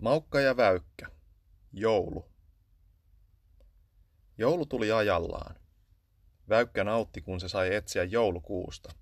[0.00, 1.06] Maukka ja Väykkä.
[1.72, 2.28] Joulu.
[4.38, 5.56] Joulu tuli ajallaan.
[6.48, 8.92] Väykkä nautti, kun se sai etsiä joulukuusta.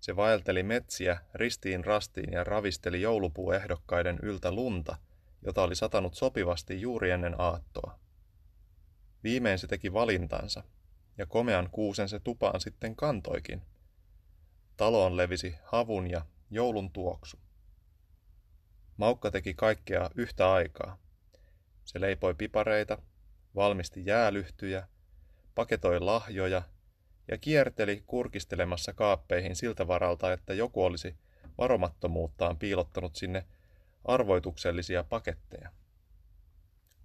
[0.00, 4.96] Se vaelteli metsiä ristiin rastiin ja ravisteli joulupuuehdokkaiden yltä lunta,
[5.42, 7.98] jota oli satanut sopivasti juuri ennen aattoa.
[9.24, 10.62] Viimein se teki valintansa,
[11.18, 13.62] ja komean kuusen se tupaan sitten kantoikin.
[14.76, 17.45] Taloon levisi havun ja joulun tuoksu.
[18.96, 20.98] Maukka teki kaikkea yhtä aikaa.
[21.84, 22.98] Se leipoi pipareita,
[23.54, 24.88] valmisti jäälyhtyjä,
[25.54, 26.62] paketoi lahjoja
[27.28, 31.16] ja kierteli kurkistelemassa kaappeihin siltä varalta, että joku olisi
[31.58, 33.46] varomattomuuttaan piilottanut sinne
[34.04, 35.70] arvoituksellisia paketteja.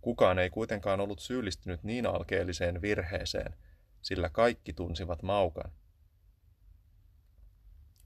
[0.02, 3.56] Kukaan ei kuitenkaan ollut syyllistynyt niin alkeelliseen virheeseen,
[4.02, 5.72] sillä kaikki tunsivat Maukan.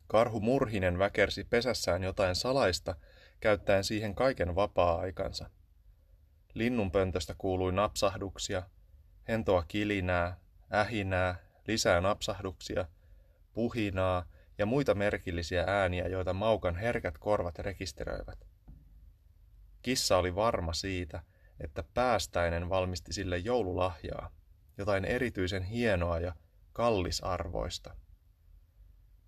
[0.07, 2.95] Karhu Murhinen väkersi pesässään jotain salaista,
[3.39, 5.49] käyttäen siihen kaiken vapaa-aikansa.
[6.53, 8.63] Linnunpöntöstä kuului napsahduksia,
[9.27, 10.37] hentoa kilinää,
[10.73, 11.35] ähinää,
[11.67, 12.85] lisää napsahduksia,
[13.53, 14.25] puhinaa
[14.57, 18.47] ja muita merkillisiä ääniä, joita Maukan herkät korvat rekisteröivät.
[19.81, 21.23] Kissa oli varma siitä,
[21.59, 24.31] että päästäinen valmisti sille joululahjaa,
[24.77, 26.35] jotain erityisen hienoa ja
[26.73, 27.95] kallisarvoista.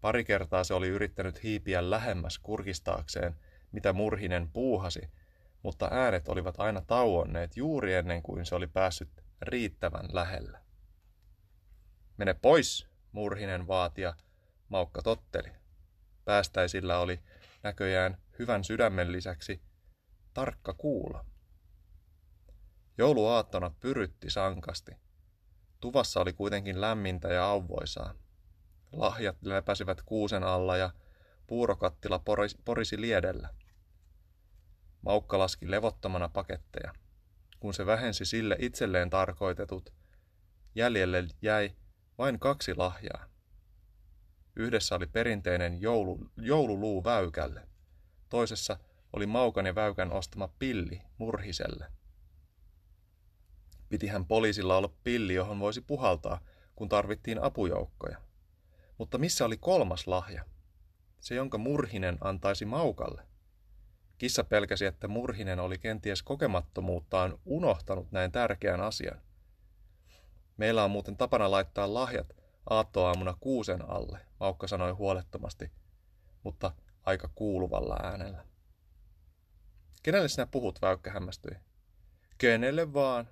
[0.02, 3.36] Pari kertaa se oli yrittänyt hiipiä lähemmäs kurkistaakseen,
[3.72, 5.10] mitä Murhinen puuhasi,
[5.64, 9.10] mutta äänet olivat aina tauonneet juuri ennen kuin se oli päässyt
[9.42, 10.62] riittävän lähellä.
[12.18, 14.14] Mene pois, Murhinen vaatia,
[14.70, 15.52] Maukka totteli.
[16.26, 17.20] Päästäisillä oli
[17.64, 19.62] näköjään hyvän sydämen lisäksi
[20.34, 21.26] tarkka kuulla.
[22.98, 24.92] Jouluaattona pyrytti sankasti.
[25.80, 28.14] Tuvassa oli kuitenkin lämmintä ja auvoisaa.
[28.92, 30.90] Lahjat lepäsivät kuusen alla ja
[31.48, 32.22] puurokattila
[32.66, 33.50] porisi liedellä.
[35.02, 36.94] Maukka laski levottomana paketteja.
[37.60, 39.94] Kun se vähensi sille itselleen tarkoitetut,
[40.76, 41.76] jäljelle jäi
[42.18, 43.26] vain kaksi lahjaa.
[44.56, 47.68] Yhdessä oli perinteinen joulu, joululuu väykälle.
[48.30, 48.80] Toisessa
[49.14, 51.92] oli Maukan ja Väykän ostama pilli murhiselle.
[53.90, 56.40] Pitihän poliisilla olla pilli, johon voisi puhaltaa,
[56.76, 58.22] kun tarvittiin apujoukkoja.
[58.98, 60.46] Mutta missä oli kolmas lahja?
[61.20, 63.24] Se, jonka Murhinen antaisi Maukalle.
[64.18, 69.22] Kissa pelkäsi, että Murhinen oli kenties kokemattomuuttaan unohtanut näin tärkeän asian.
[70.58, 72.36] Meillä on muuten tapana laittaa lahjat
[72.70, 75.72] aattoaamuna kuusen alle, Maukka sanoi huolettomasti,
[76.44, 76.72] mutta
[77.04, 78.46] aika kuuluvalla äänellä.
[80.04, 81.58] Kenelle sinä puhut, Väykkä hämmästyi.
[82.38, 83.28] Kenelle vaan.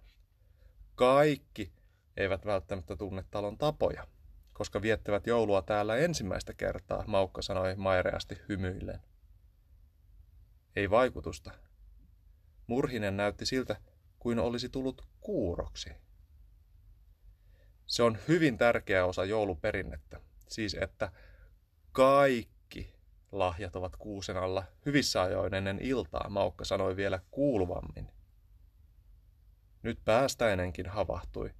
[0.95, 1.73] Kaikki
[2.17, 4.07] eivät välttämättä tunne talon tapoja,
[4.55, 8.99] koska viettävät joulua täällä ensimmäistä kertaa, Maukka sanoi maireasti hymyillen.
[10.75, 11.51] Ei vaikutusta.
[12.67, 13.75] Murhinen näytti siltä,
[14.19, 15.89] kuin olisi tullut kuuroksi.
[17.85, 21.11] Se on hyvin tärkeä osa jouluperinnettä, siis että
[21.91, 22.93] kaikki
[23.31, 28.11] lahjat ovat kuusen alla hyvissä ajoin ennen iltaa, Maukka sanoi vielä kuuluvammin.
[29.83, 31.53] Nyt päästäinenkin havahtui.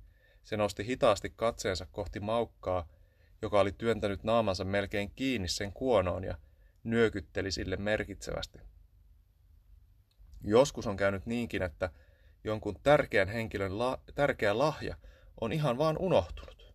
[0.46, 2.88] Se nosti hitaasti katseensa kohti Maukkaa,
[3.42, 6.38] joka oli työntänyt naamansa melkein kiinni sen kuonoon ja
[6.84, 8.60] nyökytteli sille merkitsevästi.
[10.42, 11.90] Joskus on käynyt niinkin, että
[12.44, 14.96] jonkun tärkeän henkilön la- tärkeä lahja
[15.42, 16.74] on ihan vaan unohtunut.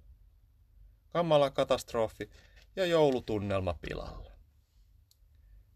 [1.08, 2.30] Kammala katastrofi
[2.76, 4.30] ja joulutunnelma pilalla.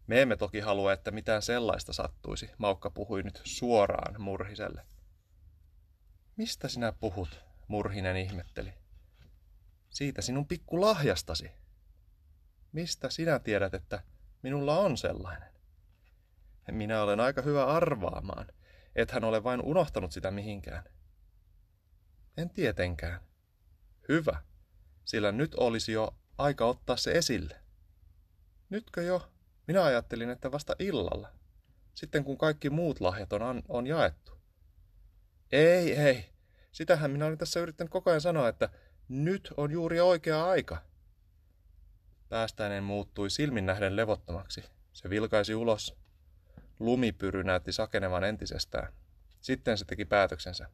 [0.07, 4.85] Me emme toki halua, että mitään sellaista sattuisi, Maukka puhui nyt suoraan Murhiselle.
[6.35, 8.73] Mistä sinä puhut, Murhinen ihmetteli.
[9.89, 11.51] Siitä sinun pikku lahjastasi.
[12.71, 14.03] Mistä sinä tiedät, että
[14.41, 15.49] minulla on sellainen?
[16.71, 18.47] Minä olen aika hyvä arvaamaan.
[18.95, 20.83] Ethän ole vain unohtanut sitä mihinkään.
[22.37, 23.19] En tietenkään.
[24.09, 24.41] Hyvä,
[25.05, 27.61] sillä nyt olisi jo aika ottaa se esille.
[28.69, 29.31] Nytkö jo?
[29.67, 31.31] Minä ajattelin, että vasta illalla.
[31.93, 34.37] Sitten kun kaikki muut lahjat on, on jaettu.
[35.51, 36.34] Ei, ei.
[36.75, 38.69] Sitähän minä olin tässä yrittänyt koko ajan sanoa, että
[39.09, 40.77] nyt on juuri oikea aika.
[42.29, 44.63] Päästäinen muuttui silmin nähden levottomaksi.
[44.93, 45.97] Se vilkaisi ulos
[46.79, 48.93] Lumipyry näytti sakenevan entisestään.
[49.41, 50.69] Sitten se teki päätöksensä.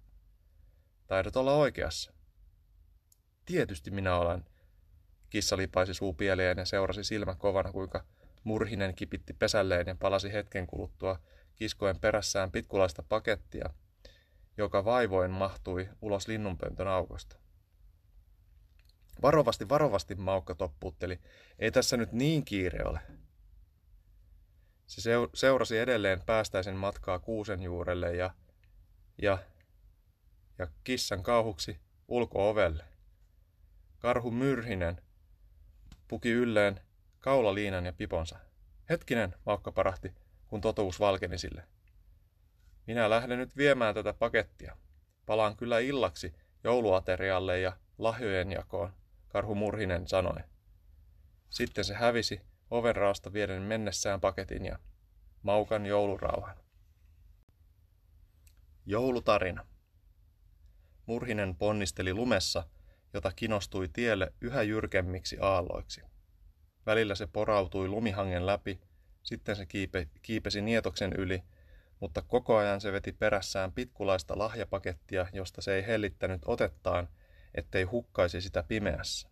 [1.07, 2.13] Taidot olla oikeassa.
[3.45, 4.45] Tietysti minä olen.
[5.29, 8.05] Kissa lipaisi suu pieleen ja seurasi silmä kovana, kuinka
[8.43, 11.19] murhinen kipitti pesälleen ja palasi hetken kuluttua
[11.55, 13.69] kiskoen perässään pitkulaista pakettia,
[14.57, 17.35] joka vaivoin mahtui ulos linnunpöntön aukosta.
[19.21, 21.19] Varovasti, varovasti Maukka toppuutteli.
[21.59, 22.99] Ei tässä nyt niin kiire ole.
[24.87, 25.01] Se
[25.33, 28.33] seurasi edelleen päästäisen matkaa kuusen juurelle ja,
[29.21, 29.37] ja,
[30.59, 32.83] ja kissan kauhuksi ulkoovelle.
[33.99, 35.01] Karhu Myrhinen
[36.07, 36.79] puki ylleen
[37.19, 38.39] kaulaliinan ja piponsa.
[38.89, 40.13] Hetkinen, Maukka parahti,
[40.47, 41.63] kun totuus valkeni sille.
[42.91, 44.77] Minä lähden nyt viemään tätä pakettia.
[45.25, 48.93] Palaan kyllä illaksi jouluaterialle ja lahjojen jakoon,
[49.27, 50.39] Karhu Murhinen sanoi.
[51.49, 54.79] Sitten se hävisi ovenraasta vieden mennessään paketin ja
[55.43, 56.57] maukan joulurauhan.
[58.85, 59.65] Joulutarina.
[61.05, 62.63] Murhinen ponnisteli lumessa,
[63.13, 66.01] jota kinostui tielle yhä jyrkemmiksi aalloiksi.
[66.85, 68.81] Välillä se porautui lumihangen läpi,
[69.23, 71.43] sitten se kiipe, kiipesi nietoksen yli,
[72.01, 77.09] mutta koko ajan se veti perässään pitkulaista lahjapakettia, josta se ei hellittänyt otettaan,
[77.55, 79.29] ettei hukkaisi sitä pimeässä.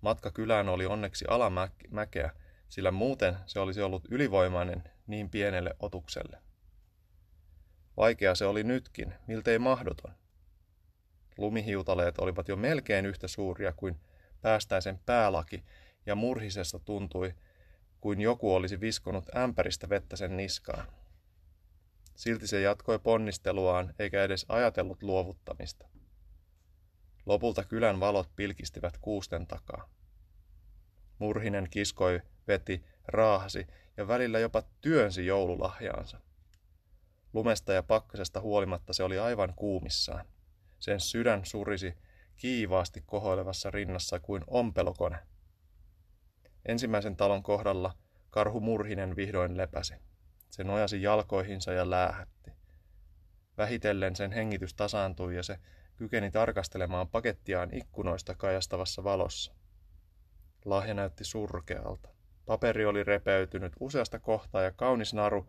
[0.00, 2.30] Matka kylään oli onneksi alamäkeä,
[2.68, 6.38] sillä muuten se olisi ollut ylivoimainen niin pienelle otukselle.
[7.96, 10.14] Vaikea se oli nytkin, miltei mahdoton.
[11.38, 14.00] Lumihiutaleet olivat jo melkein yhtä suuria kuin
[14.40, 15.64] päästäisen päälaki,
[16.06, 17.34] ja murhisesta tuntui,
[18.00, 20.99] kuin joku olisi viskonut ämpäristä vettä sen niskaan.
[22.14, 25.88] Silti se jatkoi ponnisteluaan eikä edes ajatellut luovuttamista.
[27.26, 29.88] Lopulta kylän valot pilkistivät kuusten takaa.
[31.18, 33.66] Murhinen kiskoi, veti, raahasi
[33.96, 36.20] ja välillä jopa työnsi joululahjaansa.
[37.32, 40.26] Lumesta ja pakkasesta huolimatta se oli aivan kuumissaan.
[40.78, 41.94] Sen sydän surisi
[42.36, 45.18] kiivaasti kohoilevassa rinnassa kuin ompelokone.
[46.66, 47.94] Ensimmäisen talon kohdalla
[48.30, 49.94] karhu Murhinen vihdoin lepäsi.
[50.50, 52.52] Se nojasi jalkoihinsa ja läähätti.
[53.58, 55.58] Vähitellen sen hengitys tasaantui ja se
[55.96, 59.54] kykeni tarkastelemaan pakettiaan ikkunoista kajastavassa valossa.
[60.64, 62.08] Lahja näytti surkealta.
[62.46, 65.46] Paperi oli repeytynyt useasta kohtaa ja kaunis naru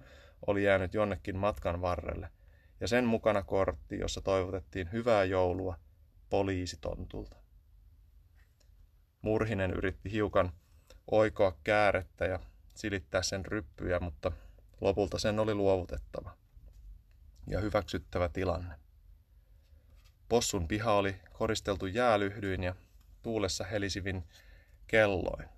[0.48, 2.30] oli jäänyt jonnekin matkan varrelle,
[2.80, 5.78] ja sen mukana kortti, jossa toivotettiin hyvää joulua
[6.30, 7.38] poliisitontulta.
[9.22, 10.52] Murhinen yritti hiukan
[11.12, 12.40] oikoa käärettä ja
[12.76, 14.32] silittää sen ryppyjä, mutta
[14.82, 16.38] lopulta sen oli luovutettava
[17.48, 18.76] ja hyväksyttävä tilanne.
[20.30, 22.76] Possun piha oli koristeltu jäälyhdyin ja
[23.22, 24.24] tuulessa helisivin
[24.88, 25.50] kelloin.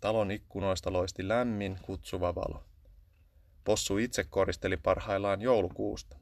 [0.00, 2.64] Talon ikkunoista loisti lämmin, kutsuva valo.
[3.64, 6.16] Possu itse koristeli parhaillaan joulukuusta.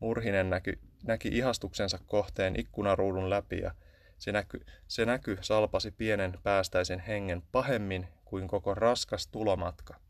[0.00, 3.74] Murhinen näky, näki ihastuksensa kohteen ikkunaruudun läpi ja
[4.18, 10.03] se näky, se näky salpasi pienen päästäisen hengen pahemmin kuin koko raskas tulomatka.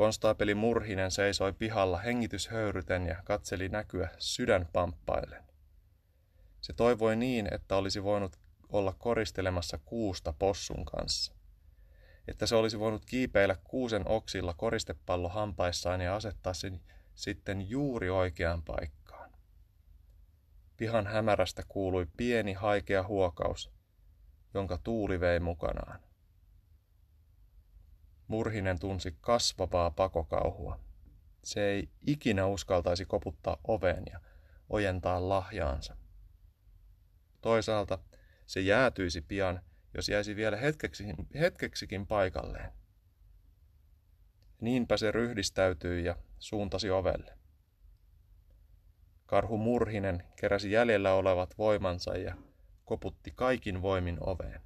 [0.00, 5.44] Konstaapeli Murhinen seisoi pihalla hengityshöyryten ja katseli näkyä sydän pamppaillen.
[6.60, 8.36] Se toivoi niin, että olisi voinut
[8.68, 11.34] olla koristelemassa kuusta possun kanssa.
[12.28, 16.80] Että se olisi voinut kiipeillä kuusen oksilla koristepallo hampaissaan ja asettaa sen
[17.14, 19.30] sitten juuri oikeaan paikkaan.
[20.76, 23.70] Pihan hämärästä kuului pieni haikea huokaus,
[24.54, 26.09] jonka tuuli vei mukanaan.
[28.30, 30.80] Murhinen tunsi kasvavaa pakokauhua.
[31.44, 34.20] Se ei ikinä uskaltaisi koputtaa oveen ja
[34.68, 35.96] ojentaa lahjaansa.
[37.40, 37.98] Toisaalta
[38.46, 39.60] se jäätyisi pian,
[39.94, 41.04] jos jäisi vielä hetkeksi,
[41.34, 42.72] hetkeksikin paikalleen.
[44.60, 47.38] Niinpä se ryhdistäytyi ja suuntasi ovelle.
[49.26, 52.36] Karhu Murhinen keräsi jäljellä olevat voimansa ja
[52.84, 54.60] koputti kaikin voimin oveen.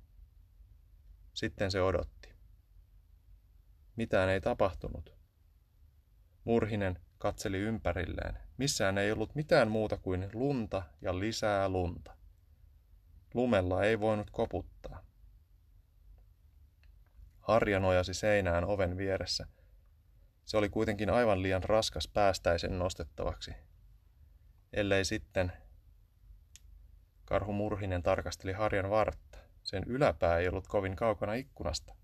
[1.35, 2.14] Sitten se odotti.
[3.97, 5.15] Mitään ei tapahtunut.
[6.45, 8.39] Murhinen katseli ympärilleen.
[8.57, 12.17] Missään ei ollut mitään muuta kuin lunta ja lisää lunta.
[13.35, 15.05] Lumella ei voinut koputtaa.
[17.41, 19.47] Harja nojasi seinään oven vieressä.
[20.45, 23.55] Se oli kuitenkin aivan liian raskas päästäisen nostettavaksi.
[24.73, 25.53] Ellei sitten...
[27.25, 29.39] Karhu Murhinen tarkasteli Harjan vartta.
[29.63, 31.95] Sen yläpää ei ollut kovin kaukana ikkunasta.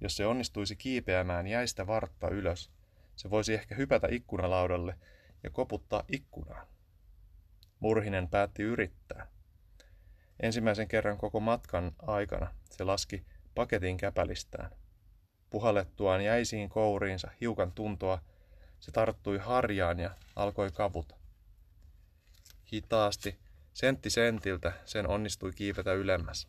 [0.00, 2.70] Jos se onnistuisi kiipeämään jäistä vartta ylös,
[3.16, 4.94] se voisi ehkä hypätä ikkunalaudalle
[5.42, 6.66] ja koputtaa ikkunaan.
[7.80, 9.26] Murhinen päätti yrittää.
[10.40, 14.70] Ensimmäisen kerran koko matkan aikana se laski paketin käpälistään.
[15.50, 18.22] Puhallettuaan jäisiin kouriinsa hiukan tuntoa,
[18.80, 21.14] se tarttui harjaan ja alkoi kavuta.
[22.72, 23.38] Hitaasti,
[23.72, 26.48] sentti sentiltä, sen onnistui kiipetä ylemmäs.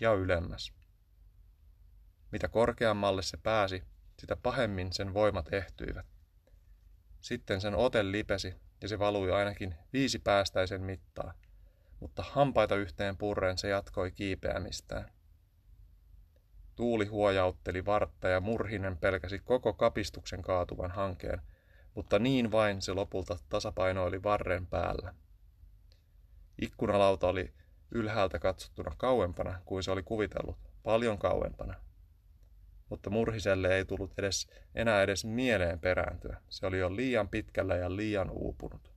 [0.00, 0.77] Ja ylemmäs.
[2.32, 3.82] Mitä korkeammalle se pääsi,
[4.18, 6.06] sitä pahemmin sen voimat ehtyivät.
[7.20, 11.32] Sitten sen ote lipesi ja se valui ainakin viisi päästäisen mittaa–
[12.00, 15.10] mutta hampaita yhteen purren se jatkoi kiipeämistään.
[16.76, 21.42] Tuuli huojautteli vartta ja Murhinen pelkäsi koko kapistuksen kaatuvan hankeen,
[21.94, 25.14] mutta niin vain se lopulta tasapainoili varren päällä.
[26.62, 27.54] Ikkunalauta oli
[27.90, 31.74] ylhäältä katsottuna kauempana kuin se oli kuvitellut, paljon kauempana.
[32.88, 36.40] Mutta Murhiselle ei tullut edes, enää edes mieleen perääntyä.
[36.48, 38.92] Se oli jo liian pitkällä ja liian uupunut.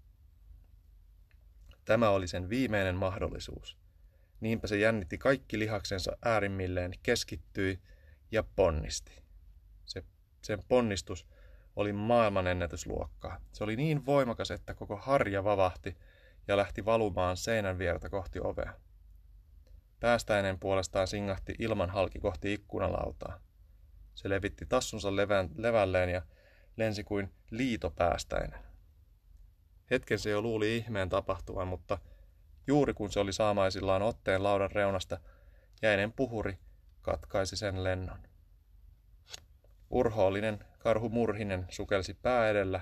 [1.86, 3.78] Tämä oli sen viimeinen mahdollisuus.
[4.40, 7.80] Niinpä se jännitti kaikki lihaksensa äärimmilleen, keskittyi
[8.32, 9.24] ja ponnisti.
[9.86, 10.04] Se,
[10.42, 11.28] sen ponnistus
[11.76, 13.42] oli maailmanennätysluokkaa.
[13.52, 15.98] Se oli niin voimakas, että koko harja vavahti
[16.48, 18.74] ja lähti valumaan seinän viertä kohti ovea.
[20.00, 23.40] Päästäinen puolestaan singahti ilman halki kohti ikkunalautaa.
[24.22, 26.22] Se levitti tassunsa levän, levälleen ja
[26.78, 28.60] lensi kuin liitopäästäinen.
[29.92, 31.98] Hetken se jo luuli ihmeen tapahtuvan, mutta
[32.68, 35.20] juuri kun se oli saamaisillaan otteen laudan reunasta,
[35.82, 36.58] jäinen puhuri
[37.02, 38.20] katkaisi sen lennon.
[39.90, 42.82] Urhoollinen karhu Murhinen sukelsi pää edellä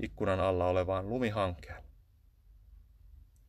[0.00, 1.84] ikkunan alla olevaan lumihankeen.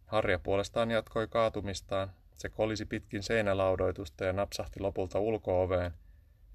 [0.06, 2.12] Harja puolestaan jatkoi kaatumistaan.
[2.36, 5.94] Se kolisi pitkin seinälaudoitusta ja napsahti lopulta ulkooveen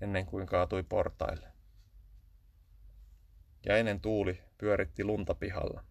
[0.00, 1.52] ennen kuin kaatui portaille.
[3.66, 5.84] Jäinen tuuli pyöritti lunta pihalla.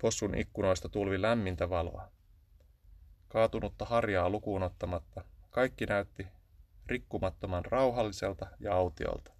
[0.00, 2.12] Possun ikkunoista tulvi lämmintä valoa.
[3.28, 6.26] Kaatunutta harjaa lukuun ottamatta kaikki näytti
[6.86, 9.32] rikkumattoman rauhalliselta ja autiolta.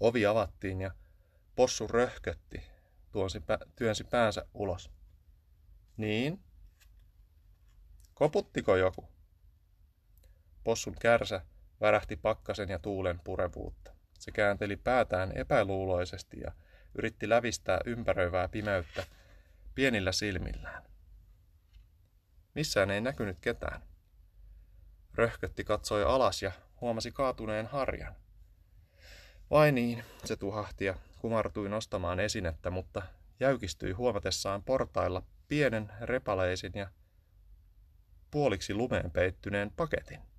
[0.00, 0.90] Ovi avattiin ja
[1.56, 2.62] possu röhkötti,
[3.12, 3.42] tuonsi,
[3.76, 4.90] työnsi päänsä ulos.
[5.96, 6.44] Niin?
[8.14, 9.13] Koputtiko joku?
[10.64, 11.40] Possun kärsä
[11.80, 13.92] värähti pakkasen ja tuulen purevuutta.
[14.18, 16.52] Se käänteli päätään epäluuloisesti ja
[16.94, 19.06] yritti lävistää ympäröivää pimeyttä
[19.74, 20.84] pienillä silmillään.
[22.54, 23.82] Missään ei näkynyt ketään.
[25.14, 28.14] Röhkötti katsoi alas ja huomasi kaatuneen harjan.
[29.50, 33.02] Vai niin, se tuhahti ja kumartui nostamaan esinettä, mutta
[33.40, 36.90] jäykistyi huomatessaan portailla pienen repaleisin ja
[38.30, 40.33] puoliksi lumeen peittyneen paketin.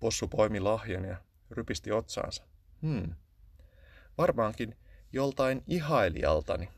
[0.00, 1.16] Possu poimi lahjan ja
[1.50, 2.44] rypisti otsaansa.
[2.82, 3.14] Hmm,
[4.18, 4.76] Varmaankin
[5.12, 6.68] joltain ihailijaltani.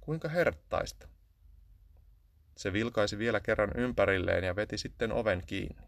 [0.00, 1.08] Kuinka herttaista.
[2.56, 5.82] Se vilkaisi vielä kerran ympärilleen ja veti sitten oven kiinni.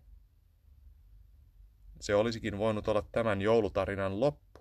[2.01, 4.61] Se olisikin voinut olla tämän joulutarinan loppu.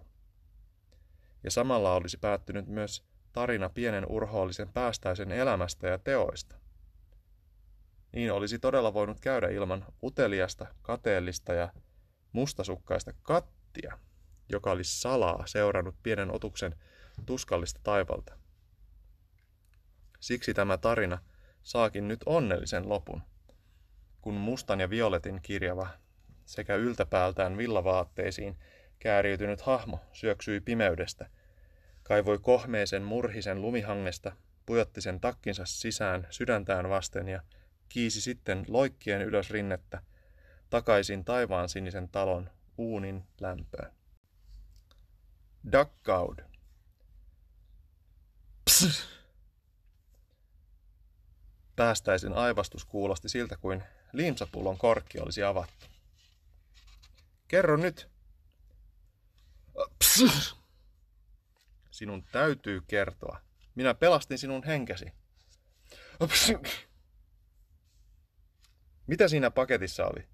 [1.44, 6.56] Ja samalla olisi päättynyt myös tarina pienen urhoollisen päästäisen elämästä ja teoista.
[8.14, 11.74] Niin olisi todella voinut käydä ilman uteliasta, kateellista ja
[12.34, 13.98] mustasukkaista kattia
[14.50, 16.76] joka olisi salaa seurannut pienen otuksen
[17.26, 18.38] tuskallista taivalta.
[20.20, 21.18] Siksi tämä tarina
[21.64, 23.22] saakin nyt onnellisen lopun,
[24.22, 25.88] kun mustan ja violetin kirjava
[26.46, 28.58] sekä yltäpäältään villavaatteisiin
[29.00, 31.30] kääriytynyt hahmo syöksyi pimeydestä,
[32.04, 34.32] kaivoi kohmeisen murhisen lumihangesta,
[34.66, 37.42] pujotti sen takkinsa sisään sydäntään vasten ja
[37.90, 40.02] kiisi sitten loikkien ylös rinnettä
[40.74, 43.92] takaisin taivaan sinisen talon uunin lämpöön.
[45.72, 46.40] Duckoud.
[48.66, 49.06] Psst.
[51.76, 55.86] Päästäisin aivastus kuulosti siltä kuin limsapullon korkki olisi avattu.
[57.48, 58.10] Kerro nyt.
[60.00, 60.56] Psst.
[61.92, 63.42] Sinun täytyy kertoa.
[63.76, 65.14] Minä pelastin sinun henkesi.
[66.28, 66.88] Psst.
[69.08, 70.33] Mitä siinä paketissa oli?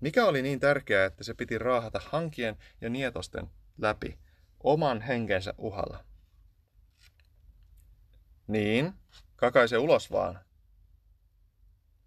[0.00, 4.18] Mikä oli niin tärkeää, että se piti raahata hankien ja nietosten läpi
[4.62, 6.04] oman henkensä uhalla?
[8.46, 8.94] Niin,
[9.36, 10.40] kakaise ulos vaan.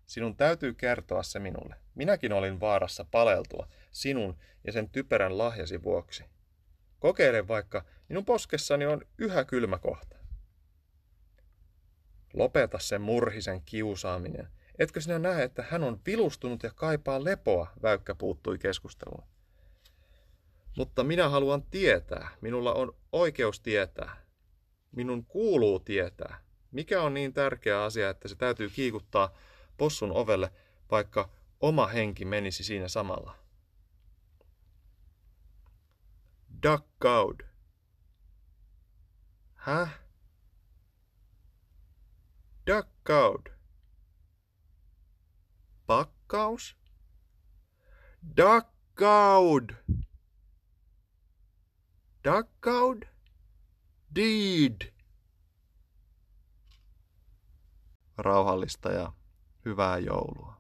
[0.06, 1.76] Sinun täytyy kertoa se minulle.
[1.96, 6.26] Minäkin olin vaarassa paleltua sinun ja sen typerän lahjasi vuoksi.
[7.00, 10.18] Kokeile vaikka, minun poskessani on yhä kylmä kohta.
[12.38, 14.48] Lopeta sen murhisen kiusaaminen
[14.80, 19.28] Etkö sinä näe, että hän on vilustunut ja kaipaa lepoa, Väykkä puuttui keskusteluun.
[20.78, 24.26] Mutta minä haluan tietää, minulla on oikeus tietää.
[24.92, 26.42] Minun kuuluu tietää.
[26.72, 29.38] Mikä on niin tärkeä asia, että se täytyy kiikuttaa
[29.78, 30.52] possun ovelle,
[30.92, 31.30] vaikka
[31.60, 33.36] oma henki menisi siinä samalla?
[36.64, 36.86] Duck.
[39.56, 40.07] Häh?
[42.68, 43.58] Duck Cowd
[45.88, 46.76] pakkaus?
[48.38, 49.76] Dakkaud.
[52.24, 53.08] Dakkaud.
[54.16, 54.94] Deed.
[58.18, 59.12] rauhallista ja
[59.66, 60.57] hyvää joulua.